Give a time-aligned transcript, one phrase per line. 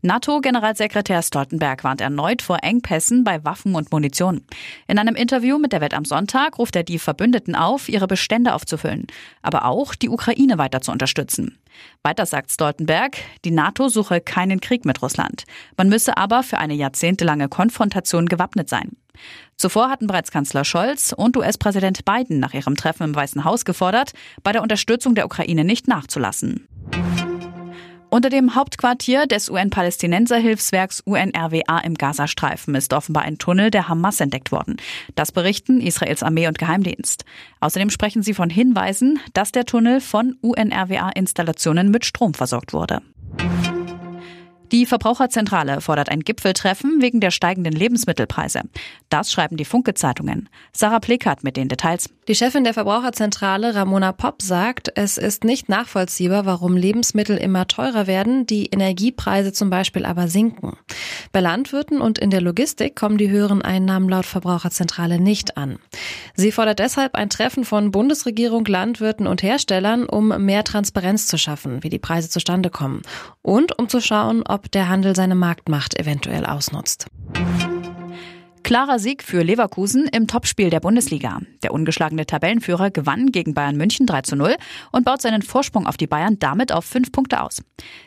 [0.00, 4.42] NATO-Generalsekretär Stoltenberg warnt erneut vor Engpässen bei Waffen und Munition.
[4.86, 8.54] In einem Interview mit der Welt am Sonntag ruft er die Verbündeten auf, ihre Bestände
[8.54, 9.08] aufzufüllen,
[9.42, 11.58] aber auch die Ukraine weiter zu unterstützen.
[12.04, 15.42] Weiter sagt Stoltenberg, die NATO suche keinen Krieg mit Russland.
[15.76, 18.96] Man müsse aber für eine jahrzehntelange Konfrontation gewappnet sein.
[19.56, 24.12] Zuvor hatten bereits Kanzler Scholz und US-Präsident Biden nach ihrem Treffen im Weißen Haus gefordert,
[24.44, 26.68] bei der Unterstützung der Ukraine nicht nachzulassen.
[28.10, 34.50] Unter dem Hauptquartier des UN-Palästinenser-Hilfswerks UNRWA im Gazastreifen ist offenbar ein Tunnel der Hamas entdeckt
[34.50, 34.78] worden.
[35.14, 37.26] Das berichten Israels Armee und Geheimdienst.
[37.60, 43.02] Außerdem sprechen sie von Hinweisen, dass der Tunnel von UNRWA-Installationen mit Strom versorgt wurde.
[44.72, 48.62] Die Verbraucherzentrale fordert ein Gipfeltreffen wegen der steigenden Lebensmittelpreise.
[49.08, 50.48] Das schreiben die Funke-Zeitungen.
[50.72, 52.10] Sarah Plickert mit den Details.
[52.28, 58.06] Die Chefin der Verbraucherzentrale, Ramona Popp, sagt, es ist nicht nachvollziehbar, warum Lebensmittel immer teurer
[58.06, 60.76] werden, die Energiepreise zum Beispiel aber sinken.
[61.32, 65.78] Bei Landwirten und in der Logistik kommen die höheren Einnahmen laut Verbraucherzentrale nicht an.
[66.34, 71.82] Sie fordert deshalb ein Treffen von Bundesregierung, Landwirten und Herstellern, um mehr Transparenz zu schaffen,
[71.82, 73.02] wie die Preise zustande kommen
[73.42, 77.06] und um zu schauen, ob ob der Handel seine Marktmacht eventuell ausnutzt.
[78.64, 81.38] Klarer Sieg für Leverkusen im Topspiel der Bundesliga.
[81.62, 84.56] Der ungeschlagene Tabellenführer gewann gegen Bayern München 3 zu 0
[84.90, 87.62] und baut seinen Vorsprung auf die Bayern damit auf fünf Punkte aus.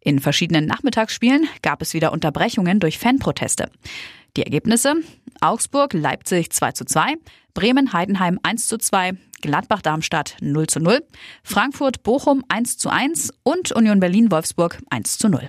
[0.00, 3.70] In verschiedenen Nachmittagsspielen gab es wieder Unterbrechungen durch Fanproteste.
[4.36, 4.96] Die Ergebnisse?
[5.40, 7.14] Augsburg, Leipzig 2 zu 2,
[7.54, 11.00] Bremen, Heidenheim 1 zu 2, Gladbach, Darmstadt 0 zu 0,
[11.42, 15.48] Frankfurt, Bochum 1 zu 1 und Union Berlin, Wolfsburg 1 zu 0.